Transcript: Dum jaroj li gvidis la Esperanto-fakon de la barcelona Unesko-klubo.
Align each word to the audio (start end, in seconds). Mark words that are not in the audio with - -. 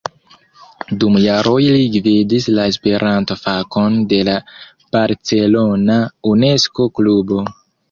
Dum 1.01 1.17
jaroj 1.25 1.59
li 1.75 1.83
gvidis 1.95 2.47
la 2.55 2.65
Esperanto-fakon 2.71 4.01
de 4.15 4.23
la 4.31 4.39
barcelona 4.99 6.01
Unesko-klubo. 6.35 7.47